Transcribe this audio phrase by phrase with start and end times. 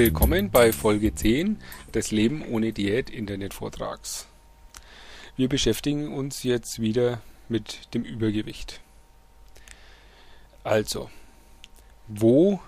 [0.00, 1.58] Willkommen bei Folge 10
[1.92, 4.26] des Leben ohne Diät Internetvortrags.
[5.36, 8.80] Wir beschäftigen uns jetzt wieder mit dem Übergewicht.
[10.64, 11.10] Also,
[12.08, 12.60] wo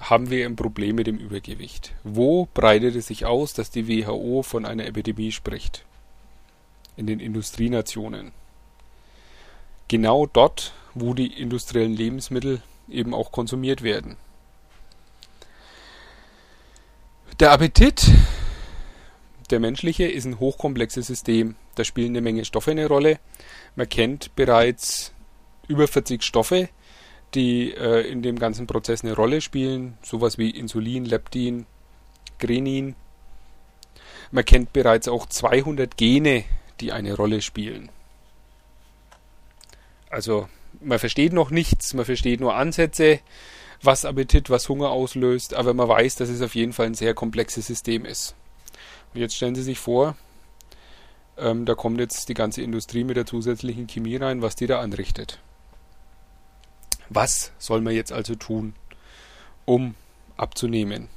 [0.00, 1.92] haben wir ein Problem mit dem Übergewicht?
[2.04, 5.84] Wo breitet es sich aus, dass die WHO von einer Epidemie spricht?
[6.96, 8.32] In den Industrienationen.
[9.88, 14.16] Genau dort, wo die industriellen Lebensmittel eben auch konsumiert werden.
[17.40, 18.10] Der Appetit,
[19.50, 21.54] der menschliche, ist ein hochkomplexes System.
[21.76, 23.20] Da spielen eine Menge Stoffe eine Rolle.
[23.76, 25.12] Man kennt bereits
[25.68, 26.68] über 40 Stoffe,
[27.34, 29.96] die äh, in dem ganzen Prozess eine Rolle spielen.
[30.02, 31.66] Sowas wie Insulin, Leptin,
[32.40, 32.96] Grenin.
[34.32, 36.42] Man kennt bereits auch 200 Gene,
[36.80, 37.88] die eine Rolle spielen.
[40.10, 40.48] Also
[40.80, 43.20] man versteht noch nichts, man versteht nur Ansätze
[43.82, 47.14] was Appetit, was Hunger auslöst, aber man weiß, dass es auf jeden Fall ein sehr
[47.14, 48.34] komplexes System ist.
[49.14, 50.16] Und jetzt stellen Sie sich vor,
[51.36, 54.80] ähm, da kommt jetzt die ganze Industrie mit der zusätzlichen Chemie rein, was die da
[54.80, 55.38] anrichtet.
[57.08, 58.74] Was soll man jetzt also tun,
[59.64, 59.94] um
[60.36, 61.08] abzunehmen?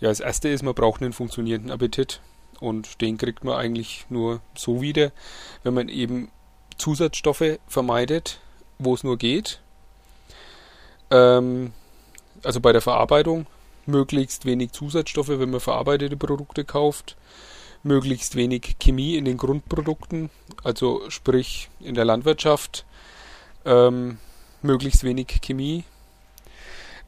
[0.00, 2.20] Ja, das erste ist, man braucht einen funktionierenden Appetit
[2.60, 5.12] und den kriegt man eigentlich nur so wieder,
[5.62, 6.30] wenn man eben
[6.76, 8.40] Zusatzstoffe vermeidet,
[8.78, 9.61] wo es nur geht
[11.12, 11.72] ähm,
[12.42, 13.46] also bei der Verarbeitung
[13.86, 17.16] möglichst wenig Zusatzstoffe, wenn man verarbeitete Produkte kauft,
[17.82, 20.30] möglichst wenig Chemie in den Grundprodukten,
[20.64, 22.84] also sprich in der Landwirtschaft,
[23.64, 24.18] ähm,
[24.62, 25.84] möglichst wenig Chemie.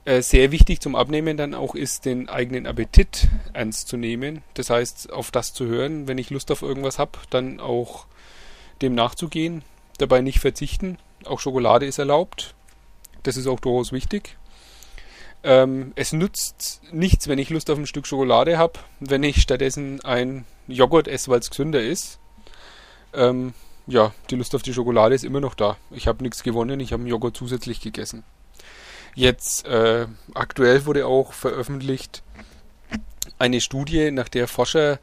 [0.04, 4.42] Äh, sehr wichtig zum Abnehmen dann auch ist, den eigenen Appetit ernst zu nehmen.
[4.52, 8.06] Das heißt, auf das zu hören, wenn ich Lust auf irgendwas habe, dann auch
[8.82, 9.62] dem nachzugehen,
[9.98, 10.98] dabei nicht verzichten.
[11.24, 12.54] Auch Schokolade ist erlaubt.
[13.24, 14.36] Das ist auch durchaus wichtig.
[15.42, 20.00] Ähm, es nützt nichts, wenn ich Lust auf ein Stück Schokolade habe, wenn ich stattdessen
[20.02, 22.18] ein Joghurt esse, weil es gesünder ist.
[23.12, 23.52] Ähm,
[23.86, 25.76] ja, die Lust auf die Schokolade ist immer noch da.
[25.90, 28.24] Ich habe nichts gewonnen, ich habe einen Joghurt zusätzlich gegessen.
[29.14, 32.22] Jetzt, äh, aktuell wurde auch veröffentlicht
[33.38, 34.98] eine Studie, nach der Forscher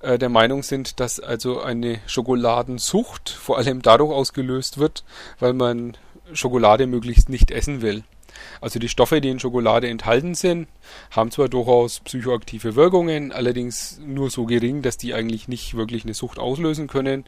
[0.00, 5.04] äh, der Meinung sind, dass also eine Schokoladensucht vor allem dadurch ausgelöst wird,
[5.38, 5.96] weil man
[6.34, 8.04] Schokolade möglichst nicht essen will.
[8.60, 10.68] Also die Stoffe, die in Schokolade enthalten sind,
[11.10, 16.14] haben zwar durchaus psychoaktive Wirkungen, allerdings nur so gering, dass die eigentlich nicht wirklich eine
[16.14, 17.24] Sucht auslösen können.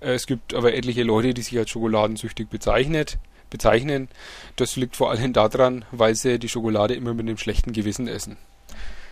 [0.00, 3.18] Äh, es gibt aber etliche Leute, die sich als schokoladensüchtig bezeichnet,
[3.50, 4.08] bezeichnen.
[4.56, 8.36] Das liegt vor allem daran, weil sie die Schokolade immer mit einem schlechten Gewissen essen.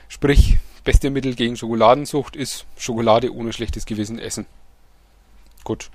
[0.09, 4.47] Sprich, beste Mittel gegen Schokoladensucht ist Schokolade ohne schlechtes Gewissen essen.
[5.65, 5.91] Gut.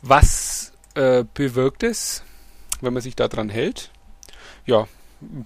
[0.00, 0.43] Was
[0.94, 2.22] äh, bewirkt es,
[2.80, 3.90] wenn man sich daran hält?
[4.66, 4.86] Ja,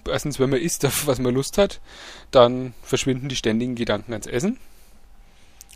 [0.07, 1.79] erstens, wenn man isst, auf was man Lust hat,
[2.31, 4.57] dann verschwinden die ständigen Gedanken ans Essen.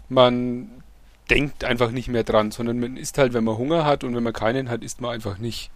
[0.10, 0.84] Man
[1.30, 4.24] denkt einfach nicht mehr dran, sondern man isst halt, wenn man Hunger hat und wenn
[4.24, 5.72] man keinen hat, isst man einfach nicht.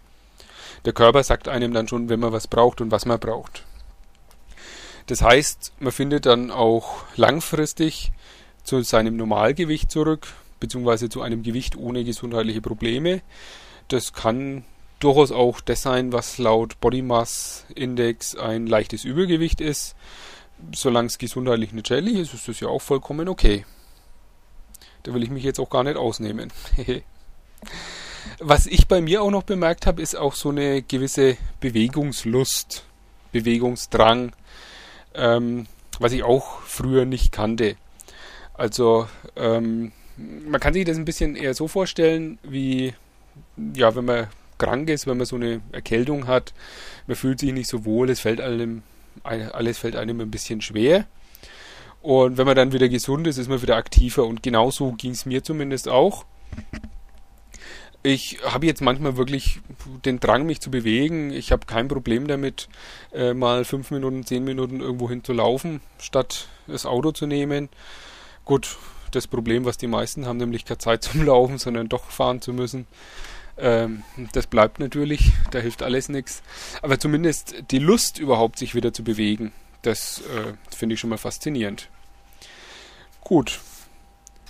[0.84, 3.64] Der Körper sagt einem dann schon, wenn man was braucht und was man braucht.
[5.06, 8.12] Das heißt, man findet dann auch langfristig
[8.62, 10.28] zu seinem Normalgewicht zurück,
[10.60, 13.22] beziehungsweise zu einem Gewicht ohne gesundheitliche Probleme.
[13.88, 14.64] Das kann
[15.00, 19.94] durchaus auch das sein, was laut Body Mass Index ein leichtes Übergewicht ist.
[20.74, 23.64] Solange es gesundheitlich nicht schädlich ist, ist das ja auch vollkommen okay.
[25.04, 26.52] Da will ich mich jetzt auch gar nicht ausnehmen.
[28.40, 32.84] was ich bei mir auch noch bemerkt habe, ist auch so eine gewisse Bewegungslust,
[33.32, 34.32] Bewegungsdrang,
[35.14, 35.66] ähm,
[36.00, 37.76] was ich auch früher nicht kannte.
[38.54, 42.94] Also ähm, man kann sich das ein bisschen eher so vorstellen, wie
[43.74, 44.28] ja, wenn man
[44.58, 46.52] krank ist, wenn man so eine Erkältung hat,
[47.06, 48.82] man fühlt sich nicht so wohl, es fällt einem,
[49.22, 51.06] alles fällt einem ein bisschen schwer.
[52.00, 54.24] Und wenn man dann wieder gesund ist, ist man wieder aktiver.
[54.26, 56.24] Und genauso ging es mir zumindest auch.
[58.04, 59.60] Ich habe jetzt manchmal wirklich
[60.04, 61.32] den Drang, mich zu bewegen.
[61.32, 62.68] Ich habe kein Problem damit,
[63.12, 67.68] äh, mal fünf Minuten, zehn Minuten irgendwo hin zu laufen, statt das Auto zu nehmen.
[68.44, 68.76] Gut,
[69.10, 72.52] das Problem, was die meisten haben, nämlich keine Zeit zum Laufen, sondern doch fahren zu
[72.52, 72.86] müssen.
[73.56, 76.42] Ähm, das bleibt natürlich, da hilft alles nichts.
[76.82, 79.52] Aber zumindest die Lust überhaupt, sich wieder zu bewegen,
[79.82, 81.88] das äh, finde ich schon mal faszinierend.
[83.20, 83.60] Gut,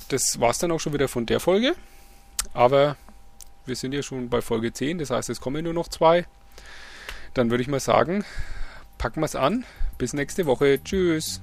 [0.08, 1.74] das war es dann auch schon wieder von der Folge.
[2.52, 2.96] Aber
[3.66, 6.26] wir sind ja schon bei Folge 10, das heißt, es kommen nur noch zwei.
[7.34, 8.24] Dann würde ich mal sagen,
[8.96, 9.64] packen wir es an.
[9.98, 10.82] Bis nächste Woche.
[10.82, 11.40] Tschüss.